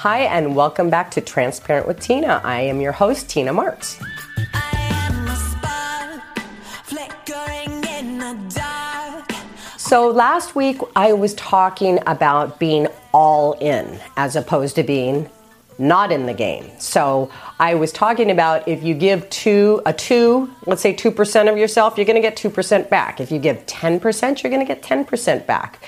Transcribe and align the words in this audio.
Hi, 0.00 0.24
and 0.24 0.54
welcome 0.54 0.90
back 0.90 1.10
to 1.12 1.22
Transparent 1.22 1.86
with 1.86 2.00
Tina. 2.00 2.42
I 2.44 2.60
am 2.60 2.82
your 2.82 2.92
host, 2.92 3.30
Tina 3.30 3.50
Marks. 3.54 3.98
So, 9.78 10.10
last 10.10 10.54
week 10.54 10.82
I 10.94 11.14
was 11.14 11.32
talking 11.32 11.98
about 12.06 12.58
being 12.58 12.88
all 13.14 13.54
in 13.54 13.98
as 14.18 14.36
opposed 14.36 14.74
to 14.74 14.82
being 14.82 15.30
not 15.78 16.12
in 16.12 16.26
the 16.26 16.34
game. 16.34 16.70
So, 16.78 17.30
I 17.58 17.74
was 17.74 17.90
talking 17.90 18.30
about 18.30 18.68
if 18.68 18.82
you 18.82 18.92
give 18.92 19.28
two, 19.30 19.80
a 19.86 19.94
two, 19.94 20.54
let's 20.66 20.82
say 20.82 20.92
2% 20.92 21.50
of 21.50 21.56
yourself, 21.56 21.96
you're 21.96 22.04
going 22.04 22.22
to 22.22 22.28
get 22.28 22.36
2% 22.36 22.90
back. 22.90 23.18
If 23.18 23.32
you 23.32 23.38
give 23.38 23.64
10%, 23.64 24.42
you're 24.42 24.52
going 24.52 24.64
to 24.64 24.74
get 24.74 24.82
10% 24.82 25.46
back. 25.46 25.82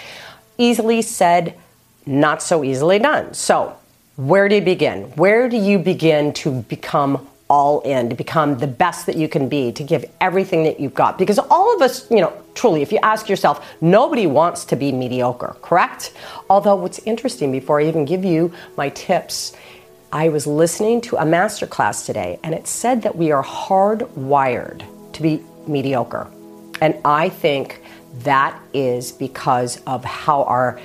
Easily 0.56 1.02
said, 1.02 1.58
not 2.06 2.42
so 2.42 2.64
easily 2.64 2.98
done. 2.98 3.34
So, 3.34 3.77
where 4.18 4.48
do 4.48 4.56
you 4.56 4.62
begin? 4.62 5.04
Where 5.14 5.48
do 5.48 5.56
you 5.56 5.78
begin 5.78 6.32
to 6.42 6.62
become 6.62 7.28
all 7.48 7.82
in, 7.82 8.10
to 8.10 8.16
become 8.16 8.58
the 8.58 8.66
best 8.66 9.06
that 9.06 9.14
you 9.14 9.28
can 9.28 9.48
be, 9.48 9.70
to 9.70 9.84
give 9.84 10.04
everything 10.20 10.64
that 10.64 10.80
you've 10.80 10.92
got? 10.92 11.18
Because 11.18 11.38
all 11.38 11.72
of 11.76 11.80
us, 11.82 12.10
you 12.10 12.20
know, 12.20 12.32
truly, 12.54 12.82
if 12.82 12.90
you 12.90 12.98
ask 13.04 13.28
yourself, 13.28 13.64
nobody 13.80 14.26
wants 14.26 14.64
to 14.64 14.76
be 14.76 14.90
mediocre, 14.90 15.54
correct? 15.62 16.12
Although, 16.50 16.74
what's 16.74 16.98
interesting, 16.98 17.52
before 17.52 17.80
I 17.80 17.84
even 17.84 18.04
give 18.06 18.24
you 18.24 18.52
my 18.76 18.88
tips, 18.88 19.52
I 20.12 20.30
was 20.30 20.48
listening 20.48 21.00
to 21.02 21.16
a 21.16 21.24
master 21.24 21.68
class 21.68 22.04
today, 22.04 22.40
and 22.42 22.56
it 22.56 22.66
said 22.66 23.02
that 23.02 23.14
we 23.14 23.30
are 23.30 23.44
hardwired 23.44 24.82
to 25.12 25.22
be 25.22 25.44
mediocre. 25.68 26.26
And 26.80 26.96
I 27.04 27.28
think 27.28 27.82
that 28.24 28.60
is 28.74 29.12
because 29.12 29.80
of 29.86 30.04
how 30.04 30.42
our 30.42 30.80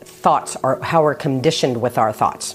thoughts 0.00 0.56
are, 0.56 0.80
how 0.80 1.02
we're 1.02 1.14
conditioned 1.14 1.82
with 1.82 1.98
our 1.98 2.14
thoughts. 2.14 2.54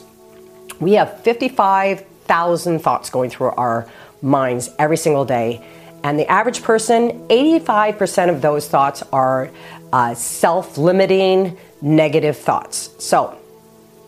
We 0.83 0.93
have 0.93 1.21
55,000 1.21 2.79
thoughts 2.79 3.09
going 3.09 3.29
through 3.29 3.51
our 3.51 3.89
minds 4.21 4.69
every 4.79 4.97
single 4.97 5.25
day. 5.25 5.63
And 6.03 6.19
the 6.19 6.29
average 6.29 6.63
person, 6.63 7.27
85% 7.29 8.29
of 8.29 8.41
those 8.41 8.67
thoughts 8.67 9.03
are 9.13 9.49
uh, 9.93 10.13
self 10.15 10.77
limiting 10.77 11.57
negative 11.81 12.37
thoughts. 12.37 12.89
So, 12.99 13.37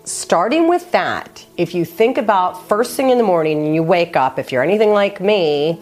starting 0.04 0.68
with 0.68 0.92
that, 0.92 1.46
if 1.58 1.74
you 1.74 1.86
think 1.86 2.18
about 2.18 2.68
first 2.68 2.98
thing 2.98 3.12
in 3.12 3.18
the 3.18 3.24
morning 3.24 3.66
and 3.66 3.76
you 3.76 3.84
wake 3.84 4.16
up, 4.16 4.40
if 4.40 4.52
you're 4.52 4.64
anything 4.64 4.92
like 4.92 5.22
me, 5.22 5.80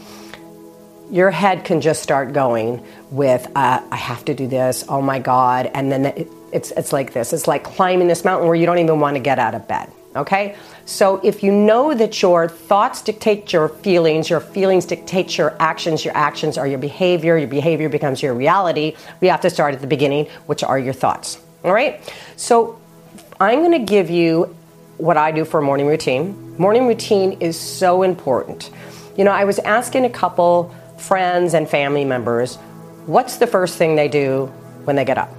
your 1.09 1.31
head 1.31 1.66
can 1.66 1.81
just 1.81 2.03
start 2.03 2.34
going 2.34 2.86
with, 3.12 3.46
uh, 3.56 3.81
I 3.92 3.96
have 3.96 4.25
to 4.25 4.34
do 4.34 4.48
this, 4.48 4.86
oh 4.90 5.02
my 5.02 5.20
God. 5.20 5.70
And 5.73 5.92
then 5.92 6.06
it, 6.06 6.28
it's, 6.52 6.72
it's 6.72 6.94
like 6.94 7.14
this 7.14 7.34
it's 7.34 7.48
like 7.48 7.64
climbing 7.64 8.08
this 8.08 8.23
mountain 8.23 8.48
where 8.48 8.56
you 8.56 8.66
don't 8.66 8.80
even 8.80 9.00
want 9.00 9.16
to 9.16 9.20
get 9.22 9.40
out 9.40 9.56
of 9.56 9.68
bed. 9.68 9.92
Okay? 10.16 10.56
So 10.86 11.19
if 11.23 11.44
you 11.44 11.52
know 11.52 11.94
that 11.94 12.22
your 12.22 12.47
thoughts 12.47 13.02
dictate 13.02 13.52
your 13.52 13.69
feelings, 13.69 14.30
your 14.30 14.39
feelings 14.39 14.86
dictate 14.86 15.38
your 15.38 15.56
actions, 15.59 16.06
your 16.06 16.16
actions 16.16 16.58
are 16.58 16.67
your 16.67 16.78
behavior, 16.78 17.38
your 17.38 17.47
behavior 17.47 17.89
becomes 17.89 18.22
your 18.22 18.34
reality, 18.34 18.95
we 19.22 19.28
have 19.28 19.41
to 19.41 19.50
start 19.50 19.73
at 19.73 19.81
the 19.81 19.88
beginning, 19.88 20.28
which 20.45 20.64
are 20.64 20.78
your 20.78 20.94
thoughts. 20.94 21.39
All 21.64 21.73
right? 21.73 22.02
So 22.36 22.80
I'm 23.39 23.59
going 23.59 23.72
to 23.72 23.91
give 23.91 24.09
you 24.09 24.56
what 24.97 25.17
I 25.17 25.31
do 25.31 25.45
for 25.45 25.59
a 25.59 25.64
morning 25.64 25.88
routine. 25.88 26.56
Morning 26.58 26.88
routine 26.88 27.34
is 27.39 27.59
so 27.59 28.03
important. 28.03 28.69
You 29.17 29.23
know, 29.23 29.31
I 29.31 29.45
was 29.45 29.59
asking 29.59 30.06
a 30.06 30.09
couple 30.09 30.73
friends 30.97 31.53
and 31.53 31.67
family 31.67 32.06
members, 32.06 32.58
what's 33.06 33.38
the 33.38 33.47
first 33.47 33.78
thing 33.78 33.95
they 33.95 34.08
do 34.08 34.45
when 34.84 34.95
they 34.95 35.06
get 35.06 35.17
up? 35.17 35.30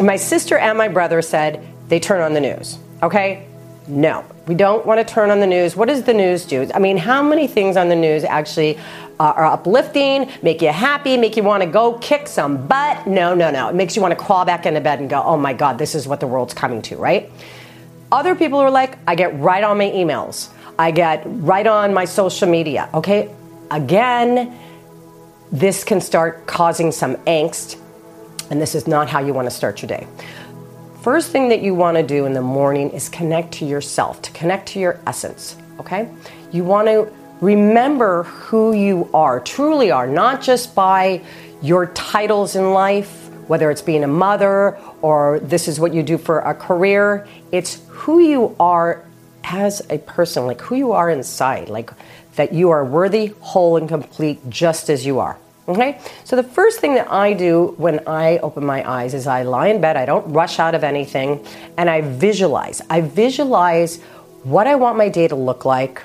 My 0.00 0.16
sister 0.16 0.58
and 0.58 0.76
my 0.76 0.88
brother 0.88 1.22
said 1.22 1.64
they 1.88 2.00
turn 2.00 2.20
on 2.20 2.34
the 2.34 2.40
news. 2.40 2.78
Okay? 3.02 3.46
No, 3.88 4.24
we 4.48 4.54
don't 4.56 4.84
want 4.84 5.06
to 5.06 5.14
turn 5.14 5.30
on 5.30 5.38
the 5.38 5.46
news. 5.46 5.76
What 5.76 5.88
does 5.88 6.02
the 6.02 6.14
news 6.14 6.44
do? 6.44 6.68
I 6.74 6.80
mean, 6.80 6.96
how 6.96 7.22
many 7.22 7.46
things 7.46 7.76
on 7.76 7.88
the 7.88 7.94
news 7.94 8.24
actually 8.24 8.78
uh, 9.20 9.32
are 9.36 9.46
uplifting, 9.46 10.30
make 10.42 10.60
you 10.60 10.72
happy, 10.72 11.16
make 11.16 11.36
you 11.36 11.44
want 11.44 11.62
to 11.62 11.68
go 11.68 11.96
kick 11.98 12.26
some 12.26 12.66
butt? 12.66 13.06
No, 13.06 13.32
no, 13.34 13.50
no. 13.50 13.68
It 13.68 13.76
makes 13.76 13.94
you 13.94 14.02
want 14.02 14.16
to 14.16 14.22
crawl 14.22 14.44
back 14.44 14.66
into 14.66 14.80
bed 14.80 14.98
and 14.98 15.08
go, 15.08 15.22
oh 15.22 15.36
my 15.36 15.52
God, 15.52 15.78
this 15.78 15.94
is 15.94 16.08
what 16.08 16.18
the 16.18 16.26
world's 16.26 16.52
coming 16.52 16.82
to, 16.82 16.96
right? 16.96 17.30
Other 18.10 18.34
people 18.34 18.58
are 18.58 18.70
like, 18.70 18.98
I 19.06 19.14
get 19.14 19.38
right 19.38 19.62
on 19.62 19.78
my 19.78 19.90
emails, 19.90 20.48
I 20.78 20.90
get 20.90 21.22
right 21.24 21.66
on 21.66 21.94
my 21.94 22.04
social 22.04 22.48
media, 22.48 22.88
okay? 22.92 23.32
Again, 23.70 24.56
this 25.52 25.84
can 25.84 26.00
start 26.00 26.46
causing 26.46 26.90
some 26.90 27.16
angst, 27.18 27.80
and 28.50 28.60
this 28.60 28.74
is 28.74 28.86
not 28.86 29.08
how 29.08 29.20
you 29.20 29.32
want 29.32 29.46
to 29.46 29.50
start 29.50 29.80
your 29.80 29.88
day 29.88 30.06
first 31.06 31.30
thing 31.30 31.50
that 31.50 31.62
you 31.62 31.72
want 31.72 31.96
to 31.96 32.02
do 32.02 32.26
in 32.26 32.32
the 32.32 32.42
morning 32.42 32.90
is 32.90 33.08
connect 33.08 33.52
to 33.52 33.64
yourself, 33.64 34.20
to 34.20 34.32
connect 34.32 34.66
to 34.66 34.80
your 34.80 34.98
essence, 35.06 35.54
okay? 35.78 36.08
You 36.50 36.64
want 36.64 36.88
to 36.88 37.08
remember 37.40 38.24
who 38.24 38.72
you 38.72 39.08
are, 39.14 39.38
truly 39.38 39.92
are, 39.92 40.08
not 40.08 40.42
just 40.42 40.74
by 40.74 41.22
your 41.62 41.86
titles 41.86 42.56
in 42.56 42.72
life, 42.72 43.28
whether 43.46 43.70
it's 43.70 43.82
being 43.82 44.02
a 44.02 44.08
mother 44.08 44.76
or 45.00 45.38
this 45.38 45.68
is 45.68 45.78
what 45.78 45.94
you 45.94 46.02
do 46.02 46.18
for 46.18 46.40
a 46.40 46.52
career. 46.52 47.28
It's 47.52 47.80
who 47.86 48.18
you 48.18 48.56
are 48.58 49.04
as 49.44 49.86
a 49.90 49.98
person, 49.98 50.44
like 50.44 50.60
who 50.60 50.74
you 50.74 50.90
are 50.90 51.08
inside, 51.08 51.68
like 51.68 51.92
that 52.34 52.52
you 52.52 52.70
are 52.70 52.84
worthy, 52.84 53.26
whole, 53.38 53.76
and 53.76 53.88
complete 53.88 54.40
just 54.50 54.90
as 54.90 55.06
you 55.06 55.20
are. 55.20 55.38
Okay? 55.68 56.00
So 56.24 56.36
the 56.36 56.42
first 56.42 56.80
thing 56.80 56.94
that 56.94 57.10
I 57.10 57.32
do 57.32 57.74
when 57.76 58.06
I 58.06 58.38
open 58.38 58.64
my 58.64 58.88
eyes 58.88 59.14
is 59.14 59.26
I 59.26 59.42
lie 59.42 59.68
in 59.68 59.80
bed, 59.80 59.96
I 59.96 60.06
don't 60.06 60.32
rush 60.32 60.58
out 60.58 60.74
of 60.74 60.84
anything, 60.84 61.44
and 61.76 61.90
I 61.90 62.02
visualize. 62.02 62.80
I 62.88 63.00
visualize 63.00 64.00
what 64.44 64.66
I 64.66 64.76
want 64.76 64.96
my 64.96 65.08
day 65.08 65.26
to 65.28 65.36
look 65.36 65.64
like. 65.64 66.02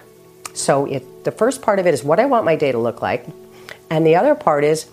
So 0.53 0.85
it, 0.85 1.23
the 1.23 1.31
first 1.31 1.61
part 1.61 1.79
of 1.79 1.85
it 1.85 1.93
is 1.93 2.03
what 2.03 2.19
I 2.19 2.25
want 2.25 2.45
my 2.45 2.55
day 2.55 2.71
to 2.71 2.79
look 2.79 3.01
like, 3.01 3.25
and 3.89 4.05
the 4.05 4.15
other 4.15 4.35
part 4.35 4.63
is 4.63 4.85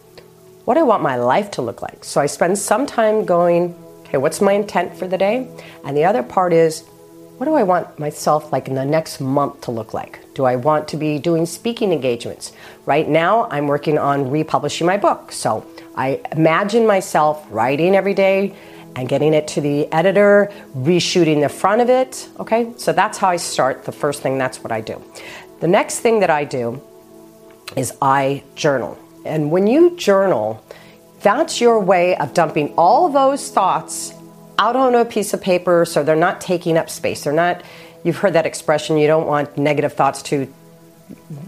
what 0.65 0.77
I 0.77 0.83
want 0.83 1.03
my 1.03 1.17
life 1.17 1.50
to 1.53 1.62
look 1.62 1.81
like. 1.81 2.05
So 2.05 2.21
I 2.21 2.27
spend 2.27 2.59
some 2.59 2.87
time 2.87 3.25
going, 3.25 3.75
okay, 4.03 4.19
what's 4.19 4.41
my 4.41 4.53
intent 4.53 4.95
for 4.95 5.09
the 5.09 5.17
day? 5.17 5.49
And 5.85 5.97
the 5.97 6.05
other 6.05 6.23
part 6.23 6.53
is 6.53 6.85
what 7.38 7.44
do 7.44 7.54
I 7.54 7.62
want 7.62 8.00
myself 8.00 8.50
like 8.53 8.66
in 8.66 8.75
the 8.75 8.84
next 8.84 9.21
month 9.21 9.60
to 9.62 9.71
look 9.71 9.94
like? 9.94 10.19
Do 10.34 10.44
I 10.44 10.56
want 10.56 10.88
to 10.88 10.97
be 10.97 11.21
doing 11.21 11.47
speaking 11.47 11.93
engagements? 11.93 12.53
Right 12.84 13.09
now, 13.09 13.49
I'm 13.49 13.69
working 13.69 13.97
on 13.97 14.28
republishing 14.28 14.88
my 14.88 14.97
book. 14.97 15.31
So 15.31 15.65
I 15.94 16.21
imagine 16.32 16.84
myself 16.84 17.47
writing 17.49 17.94
every 17.94 18.12
day 18.12 18.56
and 18.97 19.09
getting 19.09 19.34
it 19.34 19.47
to 19.49 19.60
the 19.60 19.87
editor, 19.93 20.50
reshooting 20.76 21.41
the 21.41 21.49
front 21.49 21.81
of 21.81 21.88
it. 21.88 22.28
Okay, 22.41 22.72
so 22.76 22.93
that's 22.93 23.19
how 23.19 23.28
I 23.28 23.37
start. 23.37 23.84
The 23.84 23.93
first 23.93 24.20
thing, 24.20 24.37
that's 24.37 24.65
what 24.65 24.72
I 24.72 24.81
do. 24.81 25.00
The 25.60 25.69
next 25.69 26.00
thing 26.00 26.19
that 26.19 26.31
I 26.31 26.43
do 26.43 26.82
is 27.76 27.93
I 28.03 28.43
journal. 28.56 28.99
And 29.25 29.53
when 29.53 29.69
you 29.69 29.97
journal, 29.97 30.65
that's 31.20 31.60
your 31.60 31.78
way 31.78 32.16
of 32.16 32.34
dumping 32.34 32.75
all 32.75 33.09
those 33.09 33.49
thoughts 33.49 34.12
out 34.59 34.77
on 34.77 34.95
a 34.95 35.05
piece 35.05 35.33
of 35.33 35.41
paper 35.41 35.85
so 35.85 36.03
they're 36.03 36.17
not 36.17 36.41
taking 36.41 36.77
up 36.77 36.91
space. 36.91 37.25
They're 37.25 37.33
not, 37.33 37.63
you've 38.05 38.17
heard 38.17 38.33
that 38.33 38.47
expression, 38.47 38.97
you 38.97 39.07
don't 39.07 39.27
want 39.27 39.57
negative 39.57 39.93
thoughts 39.93 40.23
to 40.25 40.53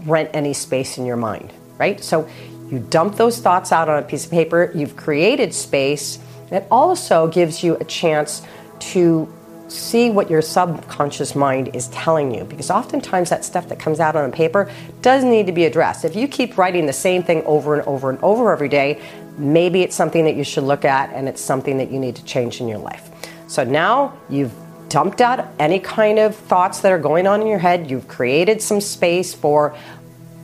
rent 0.05 0.29
any 0.33 0.53
space 0.53 0.97
in 0.97 1.05
your 1.05 1.17
mind, 1.17 1.51
right? 1.77 2.01
So 2.01 2.27
you 2.69 2.79
dump 2.79 3.15
those 3.15 3.39
thoughts 3.39 3.71
out 3.71 3.89
on 3.89 3.99
a 3.99 4.05
piece 4.05 4.25
of 4.25 4.31
paper, 4.31 4.71
you've 4.73 4.95
created 4.95 5.53
space. 5.53 6.19
It 6.51 6.65
also 6.71 7.27
gives 7.27 7.63
you 7.63 7.75
a 7.75 7.83
chance 7.83 8.41
to 8.79 9.31
see 9.71 10.09
what 10.09 10.29
your 10.29 10.41
subconscious 10.41 11.33
mind 11.33 11.73
is 11.73 11.87
telling 11.89 12.33
you 12.33 12.43
because 12.43 12.69
oftentimes 12.69 13.29
that 13.29 13.45
stuff 13.45 13.69
that 13.69 13.79
comes 13.79 13.99
out 13.99 14.15
on 14.15 14.29
a 14.29 14.33
paper 14.33 14.69
does 15.01 15.23
need 15.23 15.45
to 15.45 15.53
be 15.53 15.65
addressed. 15.65 16.03
If 16.03 16.15
you 16.15 16.27
keep 16.27 16.57
writing 16.57 16.85
the 16.85 16.93
same 16.93 17.23
thing 17.23 17.43
over 17.45 17.73
and 17.75 17.87
over 17.87 18.09
and 18.09 18.19
over 18.21 18.51
every 18.51 18.67
day, 18.67 19.01
maybe 19.41 19.81
it's 19.81 19.95
something 19.95 20.25
that 20.25 20.35
you 20.35 20.43
should 20.43 20.63
look 20.63 20.85
at 20.85 21.11
and 21.13 21.27
it's 21.27 21.41
something 21.41 21.77
that 21.77 21.91
you 21.91 21.99
need 21.99 22.15
to 22.15 22.23
change 22.23 22.61
in 22.61 22.67
your 22.67 22.77
life. 22.77 23.09
So 23.47 23.63
now 23.63 24.17
you've 24.29 24.53
dumped 24.87 25.21
out 25.21 25.47
any 25.57 25.79
kind 25.79 26.19
of 26.19 26.35
thoughts 26.35 26.81
that 26.81 26.91
are 26.91 26.99
going 26.99 27.25
on 27.25 27.41
in 27.41 27.47
your 27.47 27.59
head, 27.59 27.89
you've 27.89 28.07
created 28.07 28.61
some 28.61 28.81
space 28.81 29.33
for 29.33 29.75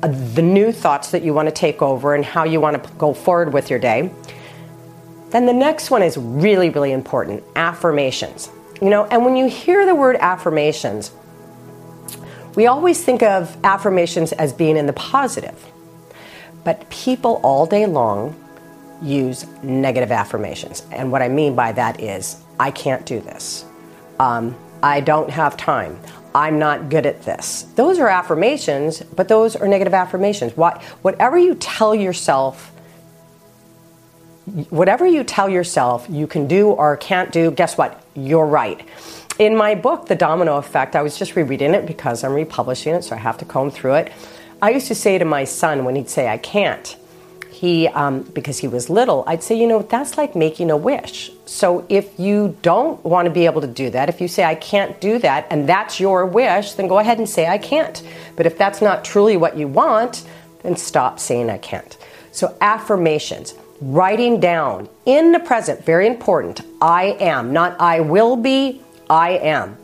uh, 0.01 0.07
the 0.07 0.41
new 0.41 0.71
thoughts 0.71 1.11
that 1.11 1.21
you 1.21 1.33
want 1.33 1.47
to 1.47 1.53
take 1.53 1.81
over 1.81 2.15
and 2.15 2.23
how 2.23 2.45
you 2.45 2.61
want 2.61 2.81
to 2.81 2.94
go 2.94 3.13
forward 3.13 3.51
with 3.53 3.69
your 3.69 3.79
day. 3.79 4.09
Then 5.31 5.45
the 5.45 5.53
next 5.53 5.91
one 5.91 6.01
is 6.01 6.17
really, 6.17 6.69
really 6.69 6.93
important 6.93 7.43
affirmations. 7.55 8.50
You 8.81 8.89
know, 8.89 9.05
and 9.05 9.25
when 9.25 9.35
you 9.35 9.50
hear 9.50 9.85
the 9.85 9.95
word 9.95 10.15
affirmations, 10.17 11.11
we 12.55 12.67
always 12.67 13.03
think 13.03 13.21
of 13.21 13.57
affirmations 13.65 14.31
as 14.31 14.53
being 14.53 14.77
in 14.77 14.85
the 14.88 14.93
positive. 14.93 15.61
But 16.63 16.89
people 16.89 17.41
all 17.43 17.65
day 17.65 17.85
long 17.85 18.35
use 19.01 19.45
negative 19.63 20.11
affirmations. 20.11 20.83
And 20.91 21.11
what 21.11 21.21
I 21.21 21.29
mean 21.29 21.55
by 21.55 21.71
that 21.73 21.99
is, 22.01 22.41
I 22.59 22.71
can't 22.71 23.05
do 23.05 23.19
this. 23.19 23.65
Um, 24.19 24.55
I 24.81 25.01
don't 25.01 25.29
have 25.29 25.57
time. 25.57 25.99
I'm 26.33 26.59
not 26.59 26.89
good 26.89 27.05
at 27.05 27.23
this. 27.23 27.63
Those 27.75 27.99
are 27.99 28.07
affirmations, 28.07 29.01
but 29.01 29.27
those 29.27 29.55
are 29.55 29.67
negative 29.67 29.94
affirmations. 29.94 30.55
What, 30.55 30.81
whatever 31.01 31.38
you 31.38 31.55
tell 31.55 31.95
yourself, 31.95 32.71
whatever 34.69 35.05
you 35.05 35.23
tell 35.23 35.50
yourself 35.50 36.05
you 36.09 36.27
can 36.27 36.47
do 36.47 36.69
or 36.69 36.95
can't 36.97 37.31
do, 37.31 37.51
guess 37.51 37.77
what? 37.77 38.03
You're 38.15 38.45
right. 38.45 38.85
in 39.39 39.55
my 39.55 39.75
book, 39.75 40.07
The 40.07 40.15
Domino 40.15 40.57
Effect, 40.57 40.95
I 40.95 41.01
was 41.01 41.17
just 41.17 41.35
rereading 41.35 41.73
it 41.73 41.85
because 41.85 42.23
I'm 42.23 42.33
republishing 42.33 42.93
it, 42.95 43.03
so 43.03 43.15
I 43.15 43.19
have 43.19 43.38
to 43.39 43.45
comb 43.45 43.69
through 43.69 43.95
it. 43.95 44.11
I 44.61 44.71
used 44.71 44.88
to 44.88 44.95
say 44.95 45.17
to 45.17 45.25
my 45.25 45.43
son 45.43 45.85
when 45.85 45.95
he'd 45.95 46.09
say, 46.09 46.27
I 46.27 46.38
can't, 46.38 46.97
he, 47.57 47.88
um, 47.89 48.21
because 48.21 48.59
he 48.59 48.68
was 48.68 48.89
little, 48.89 49.24
I'd 49.27 49.44
say, 49.44 49.59
you 49.59 49.68
know, 49.68 49.81
that's 49.81 50.18
like 50.18 50.36
making 50.36 50.69
a 50.69 50.77
wish. 50.77 51.31
So 51.45 51.86
if 51.89 52.19
you 52.19 52.57
don't 52.62 53.04
want 53.04 53.25
to 53.25 53.31
be 53.31 53.45
able 53.45 53.62
to 53.62 53.68
do 53.68 53.89
that, 53.89 54.09
if 54.09 54.21
you 54.21 54.27
say, 54.27 54.44
I 54.44 54.56
can't 54.56 55.00
do 55.01 55.18
that, 55.19 55.48
and 55.50 55.68
that's 55.68 56.00
your 56.00 56.25
wish, 56.25 56.74
then 56.74 56.88
go 56.88 57.00
ahead 57.00 57.18
and 57.18 57.27
say, 57.27 57.48
I 57.48 57.57
can't. 57.57 58.01
But 58.36 58.45
if 58.45 58.57
that's 58.57 58.81
not 58.81 59.04
truly 59.04 59.38
what 59.38 59.57
you 59.57 59.68
want, 59.68 60.24
then 60.63 60.75
stop 60.75 61.19
saying, 61.19 61.50
I 61.50 61.57
can't. 61.57 61.98
So 62.31 62.56
affirmations 62.62 63.56
writing 63.81 64.39
down 64.39 64.89
in 65.06 65.31
the 65.31 65.39
present, 65.39 65.83
very 65.86 66.07
important. 66.07 66.62
I 66.81 67.18
am, 67.19 67.53
not 67.53 67.80
I 67.80 68.00
will 68.01 68.36
be, 68.36 68.81
I 69.10 69.31
am. 69.31 69.77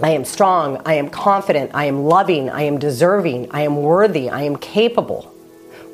I 0.00 0.10
am 0.10 0.24
strong, 0.24 0.80
I 0.86 0.94
am 0.94 1.10
confident, 1.10 1.72
I 1.74 1.86
am 1.86 2.04
loving, 2.04 2.50
I 2.50 2.62
am 2.62 2.78
deserving, 2.78 3.50
I 3.50 3.62
am 3.62 3.76
worthy, 3.82 4.30
I 4.30 4.42
am 4.42 4.56
capable. 4.56 5.22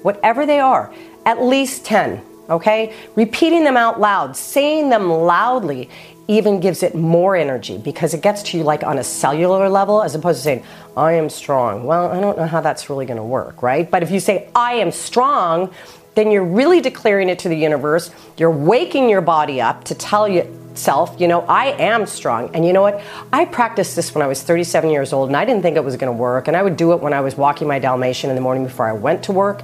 Whatever 0.03 0.45
they 0.45 0.61
are, 0.61 0.93
at 1.27 1.43
least 1.43 1.85
10, 1.85 2.21
okay? 2.51 2.95
Repeating 3.17 3.65
them 3.65 3.77
out 3.77 4.01
loud, 4.01 4.37
saying 4.37 4.91
them 4.91 5.11
loudly 5.11 5.89
even 6.27 6.61
gives 6.61 6.83
it 6.83 6.95
more 6.95 7.37
energy 7.37 7.77
because 7.79 8.15
it 8.15 8.23
gets 8.23 8.43
to 8.43 8.57
you 8.57 8.65
like 8.65 8.83
on 8.83 8.99
a 8.99 9.05
cellular 9.05 9.69
level 9.69 10.03
as 10.03 10.15
opposed 10.15 10.39
to 10.39 10.45
saying, 10.45 10.65
I 10.97 11.13
am 11.13 11.29
strong. 11.29 11.85
Well, 11.85 12.11
I 12.11 12.21
don't 12.21 12.39
know 12.39 12.47
how 12.47 12.61
that's 12.61 12.89
really 12.89 13.07
going 13.07 13.19
to 13.19 13.25
work, 13.25 13.63
right? 13.63 13.91
But 13.91 14.03
if 14.03 14.11
you 14.11 14.21
say, 14.21 14.49
I 14.55 14.75
am 14.75 14.91
strong, 14.91 15.73
then 16.15 16.31
you're 16.31 16.45
really 16.45 16.81
declaring 16.81 17.29
it 17.29 17.41
to 17.41 17.49
the 17.49 17.57
universe. 17.57 18.11
You're 18.39 18.51
waking 18.51 19.11
your 19.11 19.21
body 19.21 19.61
up 19.61 19.85
to 19.85 19.95
tell 19.95 20.27
yourself, 20.29 21.15
you 21.21 21.29
know, 21.29 21.43
I 21.43 21.73
am 21.73 22.07
strong. 22.07 22.55
And 22.55 22.65
you 22.65 22.73
know 22.73 22.83
what? 22.83 23.03
I 23.33 23.45
practiced 23.45 23.97
this 23.97 24.15
when 24.15 24.23
I 24.23 24.27
was 24.27 24.43
37 24.43 24.91
years 24.91 25.13
old 25.13 25.29
and 25.29 25.37
I 25.37 25.45
didn't 25.45 25.63
think 25.63 25.77
it 25.77 25.85
was 25.85 25.97
going 25.97 26.13
to 26.13 26.17
work. 26.17 26.49
And 26.49 26.57
I 26.57 26.63
would 26.63 26.77
do 26.77 26.93
it 26.93 27.01
when 27.01 27.13
I 27.13 27.21
was 27.21 27.37
walking 27.37 27.69
my 27.69 27.79
Dalmatian 27.79 28.31
in 28.31 28.37
the 28.37 28.43
morning 28.43 28.65
before 28.65 28.87
I 28.87 28.93
went 28.93 29.25
to 29.25 29.33
work. 29.33 29.63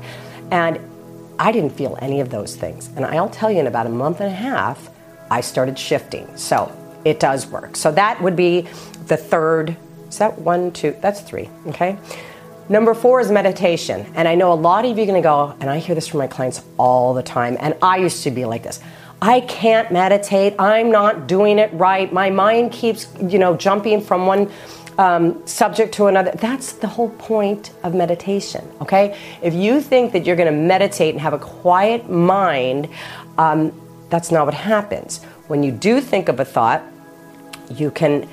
And 0.51 0.79
I 1.41 1.53
didn't 1.53 1.71
feel 1.71 1.99
any 2.03 2.21
of 2.21 2.29
those 2.29 2.55
things. 2.55 2.91
And 2.95 3.05
I'll 3.05 3.31
tell 3.31 3.51
you, 3.51 3.61
in 3.61 3.67
about 3.67 3.87
a 3.87 3.91
month 3.91 4.21
and 4.21 4.31
a 4.31 4.37
half, 4.37 4.91
I 5.31 5.41
started 5.41 5.79
shifting. 5.79 6.29
So 6.37 6.71
it 7.07 7.19
does 7.19 7.47
work. 7.47 7.77
So 7.77 7.91
that 7.93 8.21
would 8.21 8.37
be 8.37 8.69
the 9.07 9.17
third. 9.17 9.75
Is 10.09 10.19
that 10.19 10.39
one, 10.39 10.71
two? 10.71 10.95
That's 11.01 11.23
three. 11.23 11.49
Okay. 11.69 11.97
Number 12.69 12.93
four 12.93 13.21
is 13.21 13.31
meditation. 13.31 14.07
And 14.15 14.29
I 14.29 14.35
know 14.35 14.53
a 14.53 14.55
lot 14.55 14.85
of 14.85 14.97
you 14.97 15.03
are 15.03 15.07
going 15.07 15.21
to 15.21 15.27
go, 15.27 15.57
and 15.61 15.71
I 15.71 15.79
hear 15.79 15.95
this 15.95 16.07
from 16.07 16.19
my 16.19 16.27
clients 16.27 16.63
all 16.77 17.15
the 17.15 17.23
time, 17.23 17.57
and 17.59 17.75
I 17.83 17.97
used 17.97 18.23
to 18.25 18.31
be 18.31 18.45
like 18.45 18.63
this. 18.63 18.79
I 19.23 19.41
can't 19.41 19.91
meditate. 19.91 20.55
I'm 20.59 20.91
not 20.91 21.27
doing 21.27 21.59
it 21.59 21.73
right. 21.73 22.13
My 22.13 22.31
mind 22.31 22.73
keeps, 22.73 23.09
you 23.21 23.39
know, 23.39 23.57
jumping 23.57 24.01
from 24.01 24.27
one 24.27 24.51
um, 25.01 25.45
subject 25.47 25.95
to 25.95 26.09
another. 26.09 26.31
That's 26.33 26.75
the 26.75 26.87
whole 26.87 27.09
point 27.09 27.73
of 27.83 27.95
meditation, 27.95 28.71
okay? 28.83 29.19
If 29.41 29.55
you 29.55 29.81
think 29.81 30.13
that 30.13 30.27
you're 30.27 30.37
going 30.37 30.53
to 30.53 30.61
meditate 30.61 31.15
and 31.15 31.21
have 31.23 31.33
a 31.33 31.39
quiet 31.39 32.11
mind, 32.11 32.87
um, 33.39 33.73
that's 34.11 34.31
not 34.31 34.45
what 34.45 34.53
happens. 34.55 35.25
When 35.49 35.63
you 35.63 35.73
do 35.73 36.03
think 36.03 36.29
of 36.29 36.39
a 36.39 36.45
thought, 36.45 36.83
you 37.71 37.91
can 37.91 38.29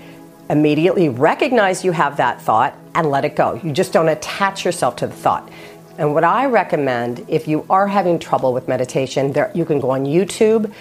immediately 0.49 1.07
recognize 1.07 1.85
you 1.85 1.93
have 1.93 2.17
that 2.17 2.41
thought 2.41 2.75
and 2.93 3.09
let 3.09 3.23
it 3.23 3.37
go. 3.37 3.61
You 3.63 3.71
just 3.71 3.93
don't 3.93 4.09
attach 4.09 4.65
yourself 4.65 4.97
to 4.97 5.07
the 5.07 5.13
thought. 5.13 5.49
And 5.97 6.13
what 6.13 6.25
I 6.25 6.47
recommend, 6.47 7.25
if 7.29 7.47
you 7.47 7.65
are 7.69 7.87
having 7.87 8.19
trouble 8.19 8.51
with 8.53 8.67
meditation, 8.67 9.31
there, 9.31 9.51
you 9.55 9.63
can 9.63 9.79
go 9.79 9.91
on 9.91 10.03
YouTube 10.03 10.73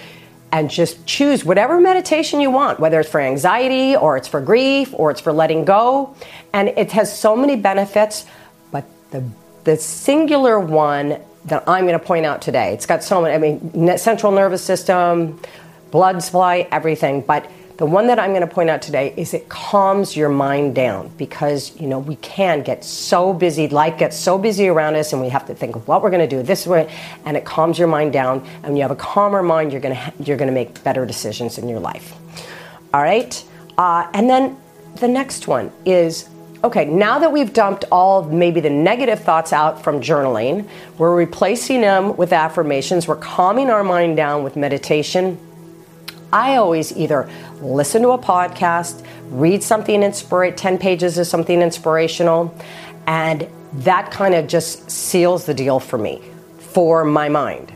and 0.51 0.69
just 0.69 1.05
choose 1.05 1.43
whatever 1.43 1.79
meditation 1.79 2.39
you 2.39 2.49
want, 2.49 2.79
whether 2.79 2.99
it's 2.99 3.09
for 3.09 3.19
anxiety 3.19 3.95
or 3.95 4.17
it's 4.17 4.27
for 4.27 4.39
grief 4.41 4.93
or 4.93 5.11
it's 5.11 5.21
for 5.21 5.33
letting 5.33 5.65
go. 5.65 6.15
And 6.53 6.69
it 6.69 6.91
has 6.93 7.17
so 7.17 7.35
many 7.35 7.55
benefits, 7.55 8.25
but 8.71 8.85
the, 9.11 9.23
the 9.65 9.77
singular 9.77 10.59
one 10.59 11.19
that 11.45 11.63
I'm 11.67 11.85
going 11.85 11.99
to 11.99 12.05
point 12.05 12.25
out 12.25 12.41
today, 12.41 12.73
it's 12.73 12.85
got 12.85 13.03
so 13.03 13.21
many, 13.21 13.33
I 13.33 13.37
mean, 13.37 13.97
central 13.97 14.31
nervous 14.31 14.63
system, 14.63 15.39
blood 15.91 16.21
supply, 16.23 16.67
everything, 16.71 17.21
but 17.21 17.49
the 17.77 17.85
one 17.85 18.07
that 18.07 18.17
I'm 18.17 18.31
going 18.31 18.41
to 18.41 18.47
point 18.47 18.71
out 18.71 18.81
today 18.81 19.13
is 19.15 19.35
it 19.35 19.49
calms 19.49 20.17
your 20.17 20.29
mind 20.29 20.73
down 20.73 21.11
because, 21.15 21.79
you 21.79 21.85
know, 21.85 21.99
we 21.99 22.15
can 22.17 22.63
get 22.63 22.83
so 22.83 23.33
busy, 23.33 23.67
life 23.67 23.99
gets 23.99 24.17
so 24.17 24.39
busy 24.39 24.67
around 24.67 24.95
us, 24.95 25.13
and 25.13 25.21
we 25.21 25.29
have 25.29 25.45
to 25.45 25.53
think 25.53 25.75
of 25.75 25.87
what 25.87 26.01
we're 26.01 26.09
going 26.09 26.27
to 26.27 26.35
do 26.35 26.41
this 26.41 26.65
way, 26.65 26.91
and 27.25 27.37
it 27.37 27.45
calms 27.45 27.77
your 27.77 27.87
mind 27.87 28.13
down. 28.13 28.39
And 28.39 28.63
when 28.63 28.75
you 28.77 28.81
have 28.81 28.89
a 28.89 28.95
calmer 28.95 29.43
mind, 29.43 29.71
you're 29.71 29.81
going 29.81 29.95
to, 29.95 30.13
you're 30.23 30.37
going 30.37 30.47
to 30.47 30.53
make 30.53 30.83
better 30.83 31.05
decisions 31.05 31.59
in 31.59 31.69
your 31.69 31.79
life. 31.79 32.15
All 32.95 33.01
right? 33.01 33.43
Uh, 33.77 34.09
and 34.11 34.27
then 34.27 34.57
the 34.95 35.07
next 35.07 35.47
one 35.47 35.71
is 35.85 36.27
okay, 36.63 36.85
now 36.85 37.19
that 37.19 37.31
we've 37.31 37.53
dumped 37.53 37.85
all 37.91 38.23
maybe 38.23 38.59
the 38.59 38.69
negative 38.69 39.19
thoughts 39.19 39.53
out 39.53 39.83
from 39.83 40.01
journaling, 40.01 40.67
we're 40.97 41.15
replacing 41.15 41.81
them 41.81 42.17
with 42.17 42.33
affirmations, 42.33 43.07
we're 43.07 43.15
calming 43.15 43.69
our 43.69 43.83
mind 43.83 44.17
down 44.17 44.43
with 44.43 44.55
meditation 44.55 45.37
I 46.31 46.55
always 46.57 46.95
either 46.97 47.29
listen 47.61 48.01
to 48.01 48.09
a 48.09 48.17
podcast, 48.17 49.05
read 49.29 49.63
something 49.63 50.03
inspire 50.03 50.51
10 50.51 50.77
pages 50.77 51.17
of 51.17 51.27
something 51.27 51.61
inspirational, 51.61 52.53
and 53.05 53.47
that 53.73 54.11
kind 54.11 54.35
of 54.35 54.47
just 54.47 54.89
seals 54.91 55.45
the 55.45 55.53
deal 55.53 55.79
for 55.79 55.97
me, 55.97 56.21
for 56.57 57.05
my 57.05 57.29
mind. 57.29 57.71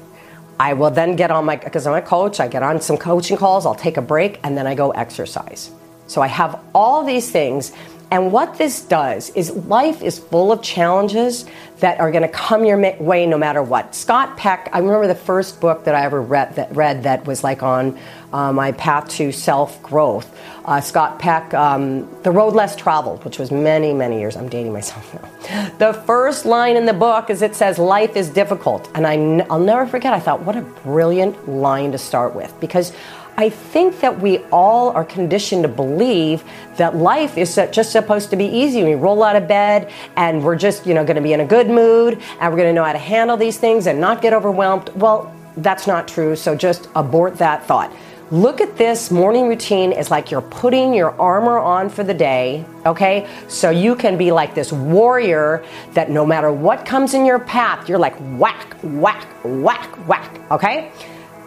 I 0.60 0.74
will 0.74 0.92
then 0.92 1.16
get 1.16 1.32
on 1.32 1.46
my, 1.46 1.56
because 1.56 1.88
I'm 1.88 1.94
a 1.94 2.02
coach, 2.02 2.40
I 2.40 2.48
get 2.48 2.62
on 2.62 2.82
some 2.82 2.98
coaching 2.98 3.38
calls, 3.38 3.66
I'll 3.66 3.74
take 3.74 3.98
a 3.98 4.02
break, 4.02 4.40
and 4.44 4.58
then 4.58 4.68
I 4.68 4.76
go 4.76 4.92
exercise. 4.92 5.72
So 6.08 6.22
I 6.22 6.28
have 6.28 6.60
all 6.76 7.04
these 7.04 7.32
things 7.32 7.72
and 8.12 8.34
what 8.34 8.58
this 8.58 8.82
does 8.82 9.30
is 9.32 9.52
life 9.52 10.02
is 10.04 10.20
full 10.20 10.52
of 10.52 10.62
challenges 10.62 11.46
that 11.80 12.00
are 12.00 12.12
going 12.12 12.24
to 12.24 12.28
come 12.30 12.66
your 12.66 12.78
way 13.00 13.26
no 13.26 13.38
matter 13.38 13.64
what. 13.64 13.96
Scott 13.96 14.36
Peck, 14.38 14.70
I 14.74 14.80
remember 14.80 15.08
the 15.08 15.16
first 15.16 15.62
book 15.62 15.86
that 15.86 15.96
I 15.96 16.04
ever 16.04 16.22
read 16.22 16.56
that, 16.56 16.76
read 16.76 17.04
that 17.04 17.26
was 17.26 17.44
like 17.44 17.64
on 17.64 17.98
uh, 18.34 18.52
my 18.52 18.74
path 18.74 19.10
to 19.12 19.32
self 19.32 19.82
growth. 19.82 20.30
Uh, 20.66 20.80
Scott 20.82 21.20
Peck, 21.20 21.54
um, 21.54 22.08
The 22.22 22.32
Road 22.32 22.54
Less 22.54 22.76
Traveled, 22.76 23.24
which 23.26 23.40
was 23.40 23.50
many, 23.50 23.94
many 23.94 24.20
years. 24.20 24.36
I'm 24.36 24.50
dating 24.50 24.74
myself 24.74 25.12
now. 25.14 25.70
The 25.80 25.94
first 25.94 26.46
line 26.46 26.76
in 26.76 26.86
the 26.86 26.94
book 26.94 27.30
is 27.30 27.42
it 27.42 27.56
says, 27.56 27.80
Life 27.80 28.16
is 28.16 28.30
difficult. 28.30 28.90
And 28.94 29.08
I 29.08 29.16
n- 29.16 29.48
I'll 29.50 29.60
never 29.60 29.88
forget, 29.88 30.14
I 30.14 30.20
thought, 30.20 30.44
what 30.44 30.56
a 30.56 30.62
brilliant 30.62 31.50
line 31.50 31.94
to 31.94 31.98
start 31.98 32.36
with 32.36 32.54
because 32.60 32.94
I 33.42 33.50
think 33.50 34.02
that 34.02 34.20
we 34.22 34.38
all 34.52 34.92
are 34.92 35.04
conditioned 35.04 35.64
to 35.64 35.68
believe 35.68 36.44
that 36.78 36.96
life 36.96 37.40
is 37.40 37.56
just 37.72 37.92
supposed 37.92 38.30
to 38.30 38.36
be 38.36 38.46
easy. 38.46 38.84
We 38.84 38.94
roll 38.94 39.24
out 39.24 39.36
of 39.36 39.48
bed 39.48 39.92
and 40.16 40.44
we're 40.44 40.56
just, 40.56 40.86
you 40.86 40.94
know, 40.94 41.04
going 41.04 41.16
to 41.16 41.24
be 41.24 41.34
in 41.34 41.40
a 41.40 41.46
good 41.46 41.68
mood 41.68 42.22
and 42.40 42.54
we're 42.54 42.60
going 42.60 42.70
to 42.70 42.74
know 42.74 42.84
how 42.84 42.94
to 42.94 43.00
handle 43.00 43.38
these 43.38 43.58
things 43.58 43.88
and 43.88 44.00
not 44.00 44.22
get 44.22 44.34
overwhelmed. 44.34 44.90
Well, 44.90 45.34
that's 45.58 45.88
not 45.88 46.08
true. 46.08 46.36
So 46.36 46.56
just 46.56 46.88
abort 46.94 47.40
that 47.40 47.66
thought. 47.66 47.92
Look 48.30 48.62
at 48.62 48.78
this 48.78 49.10
morning 49.10 49.48
routine 49.48 49.92
as 49.92 50.12
like 50.12 50.30
you're 50.30 50.42
putting 50.42 50.94
your 50.94 51.20
armor 51.20 51.58
on 51.58 51.90
for 51.90 52.04
the 52.04 52.14
day, 52.14 52.64
okay? 52.86 53.28
So 53.48 53.72
you 53.72 53.96
can 53.96 54.20
be 54.20 54.32
like 54.32 54.54
this 54.54 54.72
warrior 54.72 55.66
that 55.94 56.12
no 56.12 56.28
matter 56.28 56.52
what 56.52 56.86
comes 56.86 57.16
in 57.16 57.26
your 57.26 57.40
path, 57.40 57.90
you're 57.90 57.98
like 57.98 58.16
whack, 58.40 58.78
whack, 58.84 59.28
whack, 59.44 60.08
whack, 60.08 60.40
okay? 60.52 60.92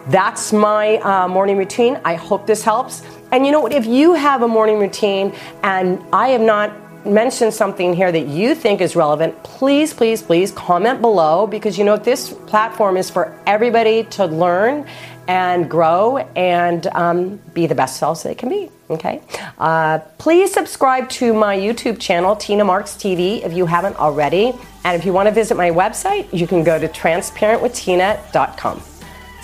That's 0.07 0.53
my 0.53 0.97
uh, 0.97 1.27
morning 1.27 1.57
routine. 1.57 1.99
I 2.05 2.15
hope 2.15 2.45
this 2.45 2.63
helps. 2.63 3.01
And 3.31 3.45
you 3.45 3.51
know 3.51 3.61
what? 3.61 3.73
If 3.73 3.85
you 3.85 4.13
have 4.13 4.43
a 4.43 4.47
morning 4.47 4.79
routine 4.79 5.33
and 5.63 6.01
I 6.13 6.29
have 6.29 6.41
not 6.41 6.71
mentioned 7.05 7.53
something 7.53 7.93
here 7.93 8.11
that 8.11 8.27
you 8.27 8.55
think 8.55 8.81
is 8.81 8.95
relevant, 8.95 9.43
please, 9.43 9.93
please, 9.93 10.21
please 10.21 10.51
comment 10.51 11.01
below 11.01 11.47
because 11.47 11.77
you 11.77 11.83
know 11.83 11.97
this 11.97 12.33
platform 12.33 12.97
is 12.97 13.09
for 13.09 13.37
everybody 13.45 14.03
to 14.03 14.25
learn 14.25 14.87
and 15.27 15.69
grow 15.69 16.17
and 16.35 16.87
um, 16.87 17.37
be 17.53 17.67
the 17.67 17.75
best 17.75 17.97
selves 17.97 18.23
they 18.23 18.35
can 18.35 18.49
be. 18.49 18.69
Okay. 18.89 19.21
Uh, 19.57 19.99
please 20.19 20.53
subscribe 20.53 21.09
to 21.09 21.33
my 21.33 21.57
YouTube 21.57 21.99
channel, 21.99 22.35
Tina 22.35 22.63
Marks 22.63 22.91
TV, 22.91 23.43
if 23.43 23.53
you 23.53 23.65
haven't 23.65 23.97
already. 23.97 24.53
And 24.83 24.99
if 24.99 25.05
you 25.05 25.13
want 25.13 25.27
to 25.27 25.33
visit 25.33 25.57
my 25.57 25.71
website, 25.71 26.31
you 26.31 26.45
can 26.45 26.63
go 26.63 26.79
to 26.79 26.87
transparentwithtina.com. 26.87 28.94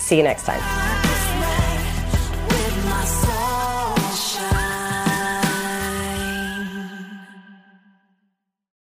See 0.01 0.17
you 0.17 0.24
next 0.24 0.43
time. 0.43 0.90